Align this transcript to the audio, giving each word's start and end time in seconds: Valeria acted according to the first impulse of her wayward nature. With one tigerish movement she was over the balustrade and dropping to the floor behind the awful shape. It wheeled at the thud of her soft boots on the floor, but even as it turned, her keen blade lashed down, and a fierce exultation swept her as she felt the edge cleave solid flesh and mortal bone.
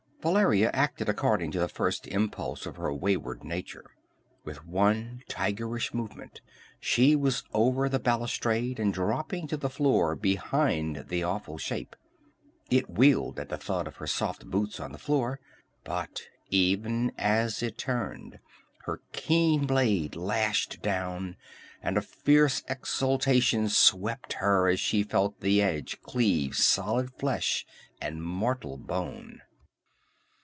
Valeria 0.23 0.69
acted 0.71 1.09
according 1.09 1.49
to 1.49 1.57
the 1.57 1.67
first 1.67 2.05
impulse 2.05 2.67
of 2.67 2.75
her 2.75 2.93
wayward 2.93 3.43
nature. 3.43 3.89
With 4.43 4.67
one 4.67 5.23
tigerish 5.27 5.95
movement 5.95 6.41
she 6.79 7.15
was 7.15 7.43
over 7.55 7.89
the 7.89 7.97
balustrade 7.97 8.79
and 8.79 8.93
dropping 8.93 9.47
to 9.47 9.57
the 9.57 9.67
floor 9.67 10.15
behind 10.15 11.05
the 11.07 11.23
awful 11.23 11.57
shape. 11.57 11.95
It 12.69 12.87
wheeled 12.87 13.39
at 13.39 13.49
the 13.49 13.57
thud 13.57 13.87
of 13.87 13.95
her 13.95 14.05
soft 14.05 14.45
boots 14.45 14.79
on 14.79 14.91
the 14.91 14.99
floor, 14.99 15.39
but 15.83 16.21
even 16.51 17.11
as 17.17 17.63
it 17.63 17.79
turned, 17.79 18.37
her 18.85 19.01
keen 19.13 19.65
blade 19.65 20.15
lashed 20.15 20.83
down, 20.83 21.35
and 21.81 21.97
a 21.97 22.01
fierce 22.03 22.61
exultation 22.69 23.69
swept 23.69 24.33
her 24.33 24.67
as 24.67 24.79
she 24.79 25.01
felt 25.01 25.39
the 25.39 25.63
edge 25.63 25.99
cleave 26.03 26.55
solid 26.55 27.11
flesh 27.15 27.65
and 27.99 28.21
mortal 28.21 28.77
bone. 28.77 29.41